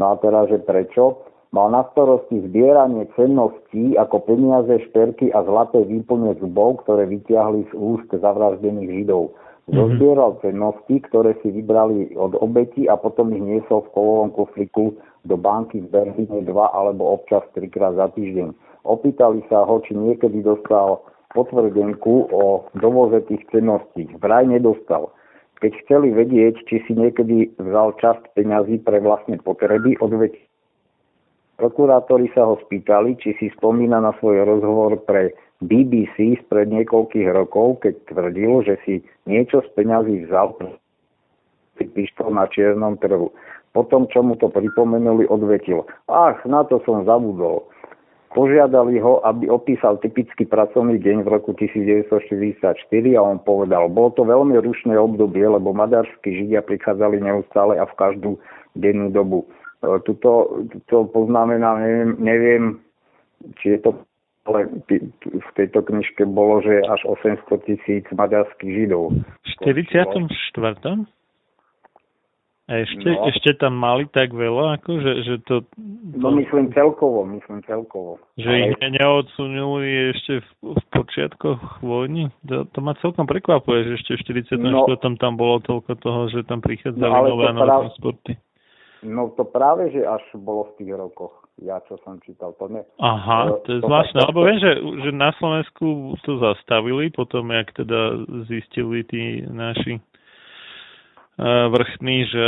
[0.00, 1.20] no a teraz, že prečo?
[1.52, 7.72] Mal na starosti zbieranie cenností ako peniaze, šperky a zlaté výplne zubov, ktoré vyťahli z
[7.76, 9.32] úst zavraždených židov.
[9.68, 9.76] Mhm.
[9.76, 14.96] Zozbieral cennosti, ktoré si vybrali od obeti a potom ich niesol v kolovom kufriku
[15.28, 18.56] do banky v Berlíne dva alebo občas trikrát za týždeň.
[18.88, 21.04] Opýtali sa ho, či niekedy dostal
[21.36, 24.08] potvrdenku o dovoze tých cenností.
[24.16, 25.12] Vraj nedostal.
[25.60, 30.32] Keď chceli vedieť, či si niekedy vzal časť peňazí pre vlastné potreby, odveď
[31.58, 37.82] Prokurátori sa ho spýtali, či si spomína na svoj rozhovor pre BBC spred niekoľkých rokov,
[37.82, 38.94] keď tvrdil, že si
[39.26, 40.54] niečo z peňazí vzal
[41.98, 43.30] pištol na čiernom trhu.
[43.74, 45.86] Potom, čo mu to pripomenuli, odvetil.
[46.10, 47.68] Ach, na to som zabudol.
[48.34, 52.76] Požiadali ho, aby opísal typický pracovný deň v roku 1944
[53.16, 57.96] a on povedal, bolo to veľmi rušné obdobie, lebo maďarskí židia prichádzali neustále a v
[57.96, 58.30] každú
[58.76, 59.48] dennú dobu.
[59.80, 60.60] E, tuto,
[60.92, 62.64] to poznamená, neviem, neviem,
[63.58, 63.90] či je to
[64.48, 64.72] ale
[65.28, 69.12] v tejto knižke bolo, že až 800 tisíc maďarských židov.
[69.44, 70.24] V 44.
[72.68, 73.24] A ešte, no.
[73.32, 75.64] ešte tam mali tak veľa, ako, že, že to...
[76.20, 78.20] No myslím celkovo, myslím celkovo.
[78.36, 78.60] Že Ale...
[78.60, 82.28] ich neodsunuli ešte v, v počiatkoch vojny?
[82.44, 84.68] To, to ma celkom prekvapuje, že ešte v 44.
[84.68, 88.32] No, tam bolo toľko toho, že tam prichádzali no, nové a nové práve, transporty.
[89.00, 91.47] No to práve, že až bolo v tých rokoch.
[91.58, 92.86] Ja, čo som čítal, to ne...
[93.02, 97.74] Aha, to, to je zvláštne, lebo viem, že, že na Slovensku to zastavili, potom, jak
[97.74, 99.98] teda zistili tí naši
[101.70, 102.46] vrchný, že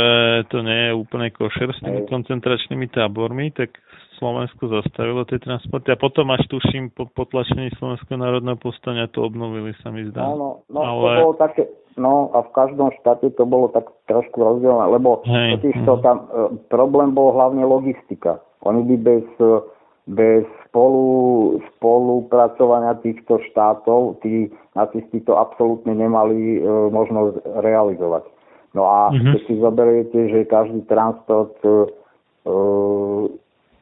[0.51, 3.71] to nie je úplne košer s tými koncentračnými tábormi, tak
[4.19, 5.95] Slovensko zastavilo tie transporty.
[5.95, 10.27] A potom až tuším po potlačení Slovenského národného povstania to obnovili, sa mi zdá.
[10.27, 11.07] Áno, no, Ale...
[11.07, 11.63] to bolo také,
[11.97, 16.03] no a v každom štáte to bolo tak trošku rozdielne, lebo totiž to mhm.
[16.03, 16.25] tam e,
[16.71, 18.39] problém bol hlavne logistika.
[18.63, 19.63] Oni by bez, e,
[20.11, 26.59] bez spolu, spolupracovania týchto štátov, tí nacisti to absolútne nemali e,
[26.91, 28.23] možnosť realizovať.
[28.71, 29.35] No a mm-hmm.
[29.35, 31.91] keď si zoberiete, že každý transport uh,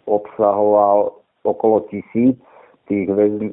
[0.10, 2.42] obsahoval okolo tisíc
[2.90, 3.08] tých,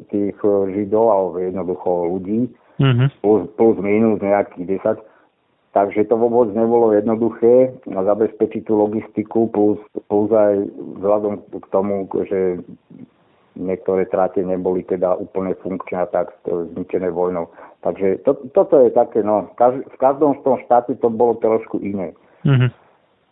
[0.08, 2.48] tých e, židov alebo jednoducho ľudí,
[2.80, 3.08] mm-hmm.
[3.20, 5.02] plus, plus minus nejakých 10,
[5.76, 9.76] takže to vôbec nebolo jednoduché zabezpečiť tú logistiku plus,
[10.08, 10.64] plus aj
[11.00, 12.60] vzhľadom k tomu, že
[13.56, 17.48] niektoré tráte neboli teda úplne funkčné a tak zničené vojnou.
[17.80, 22.12] Takže to, toto je také, no, v každom z tom štáte to bolo trošku iné.
[22.44, 22.85] Mm-hmm.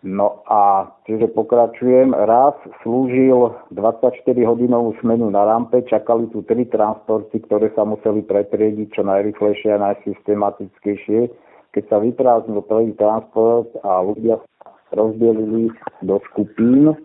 [0.04, 2.52] No a čiže pokračujem, raz
[2.84, 9.72] slúžil 24-hodinovú smenu na rampe, čakali tu tri transporty, ktoré sa museli pretriediť čo najrychlejšie
[9.72, 11.32] a najsystematickejšie.
[11.72, 14.44] Keď sa vyprázdnil prvý transport a ľudia
[14.92, 15.72] rozdelili
[16.04, 16.96] do skupín, e,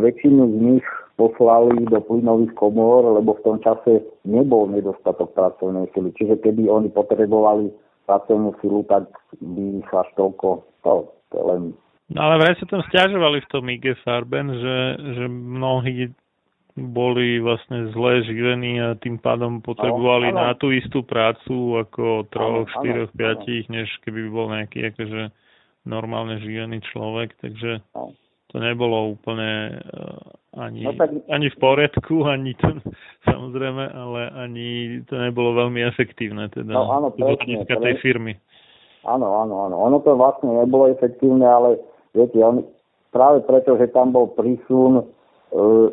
[0.00, 0.86] väčšinu z nich
[1.20, 6.08] poslali do plynových komôr, lebo v tom čase nebol nedostatok pracovnej sily.
[6.16, 7.68] Čiže keby oni potrebovali
[8.08, 9.12] pracovnú silu, tak
[9.44, 11.62] by ich až toľko, to, to len...
[12.06, 14.78] No ale vraj sa tam stiažovali v tom IG Farben, že,
[15.18, 16.14] že mnohí
[16.76, 20.38] boli vlastne zle živení a tým pádom potrebovali ano.
[20.44, 25.32] na tú istú prácu ako troch, štyroch, piatich, než keby bol nejaký akože
[25.88, 28.12] normálne živený človek, takže ano
[28.56, 31.12] to nebolo úplne uh, ani, no tak...
[31.28, 32.78] ani v poriadku, ani to,
[33.28, 34.68] samozrejme, ale ani
[35.04, 38.38] to nebolo veľmi efektívne, teda no, áno, presne, tej firmy.
[39.06, 39.76] Áno, áno, áno.
[39.78, 41.78] Ono to vlastne nebolo efektívne, ale
[42.10, 42.66] viete, on,
[43.14, 45.06] práve preto, že tam bol prísun
[45.54, 45.86] uh,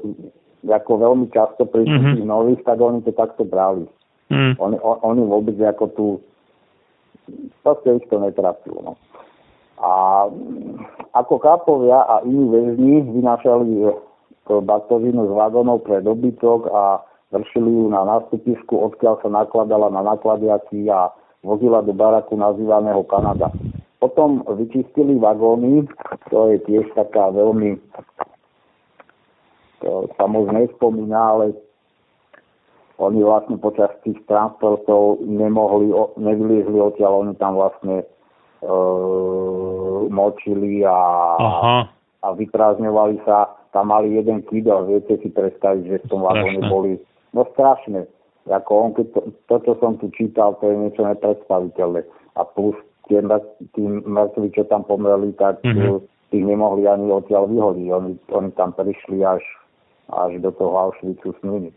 [0.66, 2.26] ako veľmi často pri mm-hmm.
[2.26, 3.86] nových, tak oni to takto brali.
[4.32, 4.56] Mm.
[4.58, 6.08] Oni, on, oni vôbec ako tu
[7.62, 8.80] proste ich to netrafilo.
[8.82, 8.94] No.
[9.84, 10.26] A
[11.14, 13.92] ako kápovia a iní väzni vynášali
[14.48, 20.88] batožinu z vagónov pre dobytok a vršili ju na nástupisku, odkiaľ sa nakladala na nakladiaci
[20.88, 21.12] a
[21.44, 23.52] vozila do baraku nazývaného Kanada.
[24.00, 25.88] Potom vyčistili vagóny,
[26.28, 27.80] to je tiež taká veľmi,
[29.84, 31.46] to sa moc nespomína, ale
[33.00, 38.74] oni vlastne počas tých transportov nemohli, nevyliezli odtiaľ, oni tam vlastne e,
[40.08, 41.00] močili a,
[41.40, 41.78] Aha.
[42.24, 43.52] a vyprázdňovali sa.
[43.74, 46.92] Tam mali jeden kýdel, viete si predstaviť, že v tom vagóne boli
[47.34, 48.06] no strašné.
[48.52, 52.04] Ako on, keď to, to, čo som tu čítal, to je niečo nepredstaviteľné.
[52.36, 52.76] A plus
[53.08, 53.24] tie,
[53.72, 56.04] tí mŕtvi, čo tam pomreli, tak mm-hmm.
[56.36, 57.88] tých nemohli ani odtiaľ vyhodiť.
[57.88, 59.44] Oni, oni tam prišli až,
[60.12, 61.72] až do toho Auschwitzu s nimi.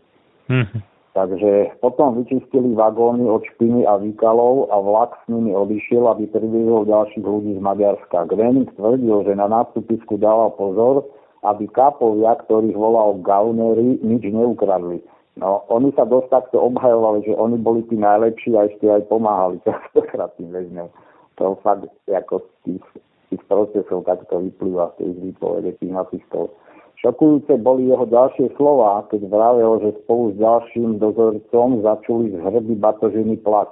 [0.51, 0.81] Mm-hmm.
[1.17, 6.85] Takže potom vyčistili vagóny od špiny a výkalov a vlak s nimi odišiel, aby priviezol
[6.85, 8.29] ďalších ľudí z Maďarska.
[8.29, 11.09] Gvenik tvrdil, že na nástupisku dával pozor,
[11.41, 15.01] aby kápovia, ktorých volal gaunery, nič neukradli.
[15.37, 19.61] No, oni sa dosť takto obhajovali, že oni boli tí najlepší a ešte aj pomáhali
[19.67, 20.89] častokrát tým väzňom.
[21.37, 22.85] To fakt ako z tých,
[23.29, 26.57] tých procesov takto vyplýva z tých výpovede tých nacistov.
[26.97, 32.73] Šokujúce boli jeho ďalšie slova, keď vravel, že spolu s ďalším dozorcom začuli z hrby
[32.81, 33.69] batožiny plač.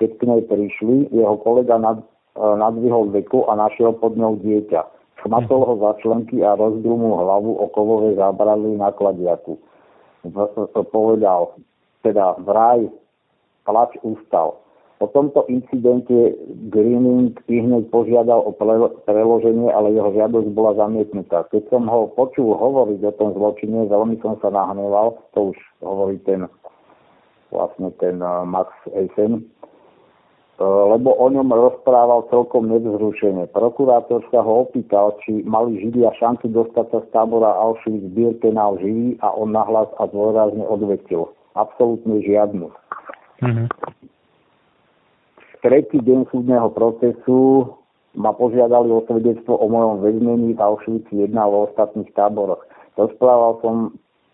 [0.00, 4.88] Keď k nej prišli, jeho kolega nad, e, nadvihol veku a našiel pod ňou dieťa.
[5.20, 9.60] Schmatol ho za členky a rozbil mu hlavu o kovovej na kladiaku.
[10.30, 10.38] V,
[10.90, 11.54] povedal,
[12.02, 12.86] teda vraj
[13.66, 14.58] plač ustal.
[14.96, 16.32] Po tomto incidente
[16.72, 18.56] Greening hneď požiadal o
[19.04, 21.44] preloženie, ale jeho žiadosť bola zamietnutá.
[21.52, 26.16] Keď som ho počul hovoriť o tom zločine, veľmi som sa nahneval, to už hovorí
[26.24, 26.48] ten
[27.52, 29.44] vlastne ten uh, Max Eisen.
[30.64, 33.52] Lebo o ňom rozprával celkom nevzrušene.
[33.52, 39.36] Prokurátor sa ho opýtal, či mali Židia šancu dostať sa z tábora Auschwitz-Birkenau živý a
[39.36, 41.28] on nahlas a dôrazne odvetil.
[41.60, 42.72] Absolútne žiadnu.
[43.44, 43.66] Mm-hmm.
[45.60, 47.68] Tretí deň súdneho procesu
[48.16, 52.64] ma požiadali o svedectvo o mojom väznení v Auschwitz 1 a v ostatných táboroch.
[52.96, 53.76] Rozprával som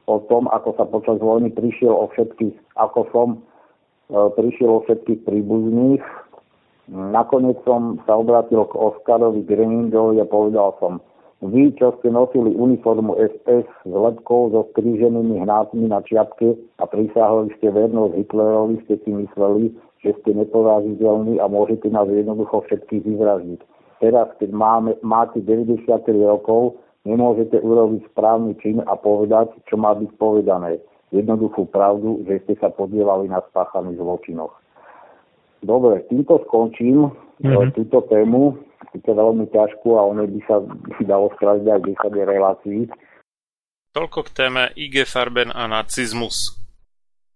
[0.07, 3.52] o tom, ako sa počas vojny prišiel o všetkých, ako som E,
[4.11, 6.03] prišiel o všetkých príbuzných.
[6.91, 10.99] Nakoniec som sa obratil k Oskarovi Greningovi a povedal som,
[11.43, 17.51] vy, čo ste nosili uniformu SS s lepkou so skríženými hnátmi na čiapke a prisahali
[17.59, 19.75] ste vernosť Hitlerovi, ste si mysleli,
[20.07, 23.61] že ste neporaziteľní a môžete nás jednoducho všetkých vyvraždiť.
[23.99, 25.87] Teraz, keď máme, máte 93
[26.23, 30.79] rokov, nemôžete urobiť správny čin a povedať, čo má byť povedané
[31.13, 34.53] jednoduchú pravdu, že ste sa podielali na spáchaných zločinoch.
[35.63, 37.71] Dobre, týmto skončím mm-hmm.
[37.77, 38.59] túto tému,
[38.93, 40.59] je veľmi ťažkú a ono by sa
[41.13, 42.81] dalo spraviť aj 10 relácií.
[43.93, 46.59] Toľko k téme IG Farben a nacizmus.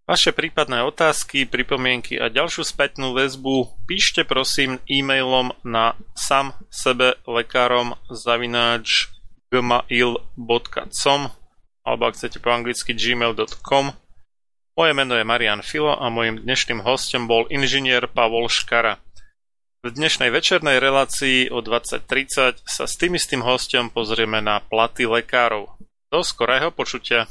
[0.07, 7.99] Vaše prípadné otázky, pripomienky a ďalšiu spätnú väzbu píšte prosím e-mailom na sam sebe lekárom
[8.07, 9.11] zavináč
[9.51, 11.46] gmail.com
[11.87, 13.95] alebo ak chcete po anglicky gmail.com.
[14.77, 18.99] Moje meno je Marian Filo a mojim dnešným hostom bol inžinier Pavol Škara.
[19.87, 25.79] V dnešnej večernej relácii o 20.30 sa s tým istým hostom pozrieme na platy lekárov.
[26.11, 27.31] Do skorého počutia.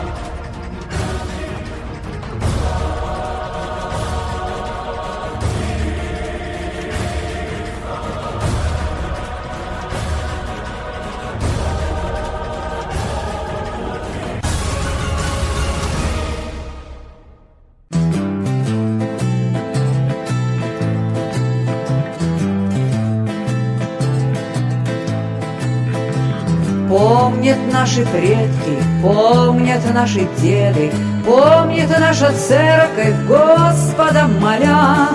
[27.81, 30.91] Наши предки, помнят наши деды,
[31.25, 35.09] Помнит наша церковь, Господа моля.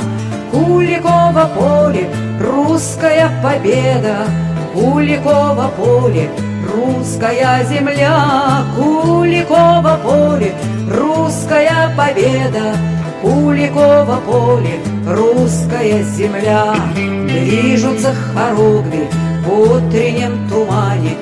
[0.50, 2.08] Куликово поле,
[2.40, 4.26] русская победа,
[4.74, 6.28] Куликово поле,
[6.72, 10.52] русская земля, Куликово поле,
[10.90, 12.76] русская победа,
[13.22, 16.74] Куликово поле, русская земля.
[16.94, 19.08] Движутся хоругви
[19.44, 21.16] в утреннем тумане,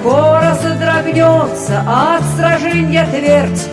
[0.00, 3.68] Скоро содрогнется от сражения твердь,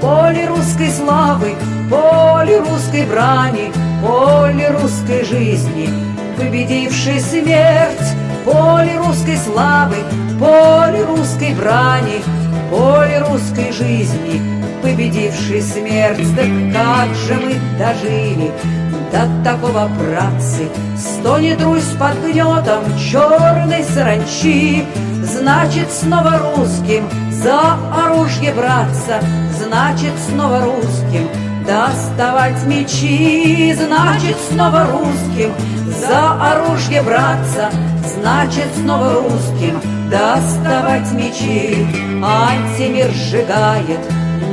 [0.00, 1.54] Поле русской славы,
[1.90, 5.90] поле русской брани, Поле русской жизни,
[6.38, 8.14] победившей смерть,
[8.44, 9.96] Поле русской славы,
[10.38, 12.22] поле русской брани,
[12.70, 14.40] Поле русской жизни,
[14.82, 16.34] победившей смерть.
[16.34, 16.42] Да
[16.72, 18.52] как же мы дожили
[19.12, 24.86] до такого, братцы, Стонет Русь под гнетом черной саранчи,
[25.30, 29.20] Значит, снова русским за оружие браться,
[29.62, 31.28] Значит, снова русским
[31.66, 35.52] доставать мечи, Значит, снова русским
[35.86, 37.70] за оружие браться,
[38.16, 41.86] Значит, снова русским доставать мечи.
[42.22, 44.00] Антимир сжигает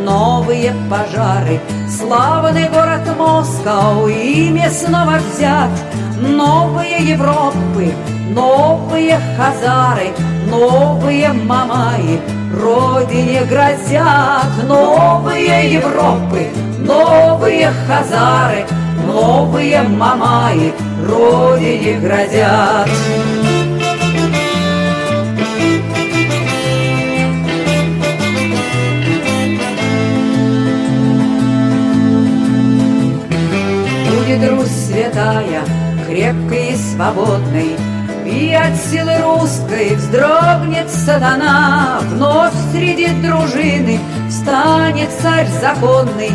[0.04, 1.60] новые пожары,
[1.90, 5.70] Славный город Москва, имя снова взят,
[6.20, 7.94] Новые Европы,
[8.36, 10.10] новые Хазары,
[10.50, 12.20] новые Мамаи,
[12.62, 16.48] Родине грозят новые Европы,
[16.80, 18.66] новые Хазары,
[19.08, 20.74] новые Мамаи,
[21.08, 22.90] Родине грозят.
[34.10, 35.62] Будет Русь святая,
[36.08, 37.76] крепкой и свободной,
[38.36, 43.98] И от силы русской вздрогнет сатана, Вновь среди дружины
[44.30, 46.32] встанет царь законный,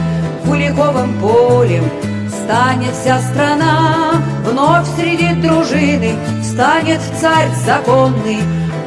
[0.46, 1.84] Куликовым полем
[2.28, 4.14] станет вся страна,
[4.46, 8.38] Вновь среди дружины станет царь законный,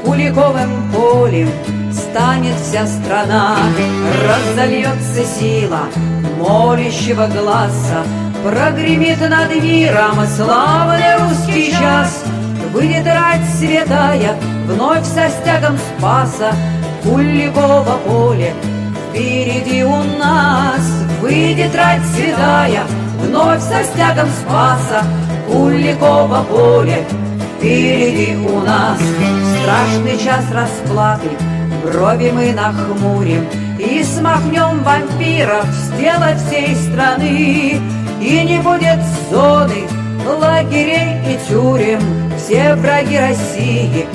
[0.04, 1.50] Куликовым полем
[1.92, 3.58] станет вся страна.
[4.28, 5.82] Разольется сила
[6.40, 8.04] молящего глаза,
[8.44, 12.24] Прогремит над миром славный русский час.
[12.74, 16.56] Выйдет рать святая, вновь со стягом спаса,
[17.04, 18.52] Куликово поле
[19.10, 20.82] впереди у нас.
[21.22, 22.84] Выйдет рать святая,
[23.20, 25.04] вновь со стягом спаса,
[25.48, 27.06] Куликово поле
[27.60, 29.00] впереди у нас.
[29.62, 31.30] Страшный час расплаты,
[31.84, 33.46] брови мы нахмурим,
[33.78, 37.80] И смахнем вампиров с тела всей страны.
[38.20, 39.00] И не будет
[39.30, 39.84] зоны,
[40.26, 42.02] лагерей и тюрем,
[42.38, 44.08] Все враги России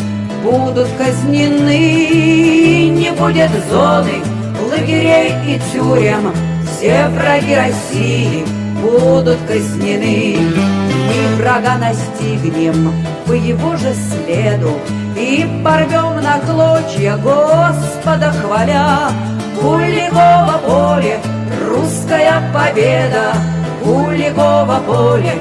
[0.42, 2.88] будут казнены.
[2.90, 4.22] Не будет зоны,
[4.70, 6.32] лагерей и тюрем,
[6.64, 8.44] Все враги России
[8.80, 10.38] будут казнены.
[11.09, 12.92] Мы врага настигнем
[13.26, 14.78] по его же следу
[15.16, 19.11] И порвем на клочья Господа хваля.
[19.61, 21.18] Куликово поле,
[21.68, 23.34] русская победа,
[23.82, 25.32] Куликово поле,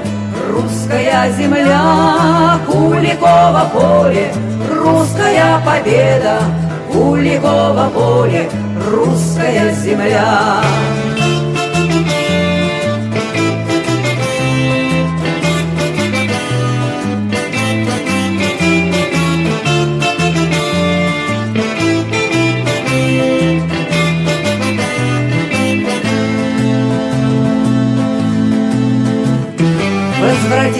[0.48, 4.32] русская земля, Куликово поле,
[4.70, 6.38] русская победа,
[6.92, 8.48] Куликово поле,
[8.90, 10.62] русская земля.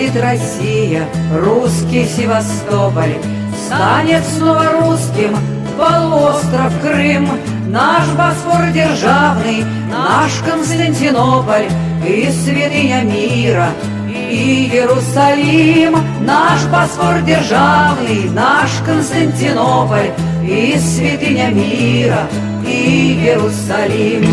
[0.09, 3.17] Возвратит Россия русский Севастополь,
[3.65, 5.35] Станет снова русским
[5.77, 7.29] полуостров Крым,
[7.67, 11.67] Наш Босфор державный, наш Константинополь.
[12.07, 13.69] И святыня мира,
[14.07, 20.11] и Иерусалим, Наш Босфор державный, наш Константинополь.
[20.43, 22.27] И святыня мира,
[22.65, 24.25] и Иерусалим.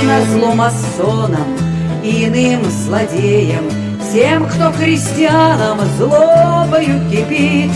[0.00, 1.56] И на зло масонам,
[2.04, 3.64] и иным злодеям,
[4.12, 7.70] Тем, кто христианам злобою кипит,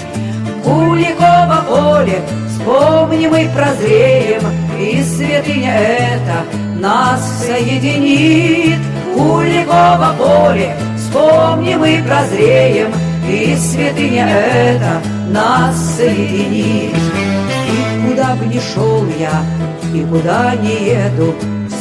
[0.65, 4.41] Куликово поле, вспомним и прозреем,
[4.79, 6.45] И святыня эта
[6.81, 8.79] нас соединит.
[9.15, 12.93] Куликово поле, вспомним и прозреем,
[13.29, 16.97] И святыня эта нас соединит.
[16.97, 19.43] И куда бы ни шел я,
[19.95, 21.35] и куда не еду,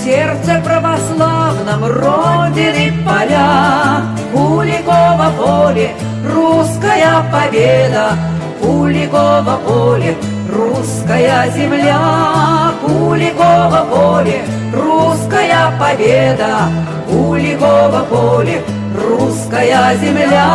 [0.03, 4.01] сердце православном Родины поля,
[4.33, 5.91] Куликово поле,
[6.25, 8.17] русская победа,
[8.61, 10.15] Куликово поле,
[10.49, 14.41] русская земля, Куликово поле,
[14.73, 16.69] русская победа,
[17.07, 18.61] Куликово поле,
[18.97, 20.47] русская земля,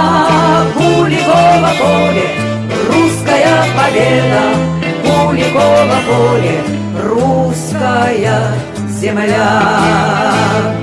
[0.75, 2.27] Куликово поле,
[2.89, 4.43] русская победа,
[5.05, 6.63] Куликово поле,
[7.01, 8.66] русская
[8.97, 10.76] земля.